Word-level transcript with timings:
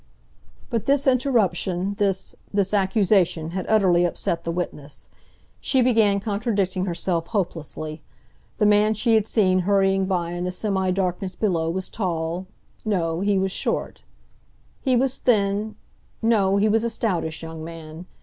But 0.71 0.87
this 0.87 1.05
interruption, 1.05 1.93
this—this 1.99 2.73
accusation, 2.73 3.51
had 3.51 3.67
utterly 3.69 4.03
upset 4.03 4.45
the 4.45 4.51
witness. 4.51 5.09
She 5.59 5.83
began 5.83 6.19
contradicting 6.19 6.85
herself 6.85 7.27
hopelessly. 7.27 8.01
The 8.57 8.65
man 8.65 8.95
she 8.95 9.13
had 9.13 9.27
seen 9.27 9.59
hurrying 9.59 10.07
by 10.07 10.31
in 10.31 10.43
the 10.43 10.51
semi 10.51 10.89
darkness 10.89 11.35
below 11.35 11.69
was 11.69 11.87
tall—no, 11.87 13.19
he 13.19 13.37
was 13.37 13.51
short. 13.51 14.01
He 14.79 14.95
was 14.95 15.19
thin—no, 15.19 16.57
he 16.57 16.67
was 16.67 16.83
a 16.83 16.89
stoutish 16.89 17.43
young 17.43 17.63
man. 17.63 18.07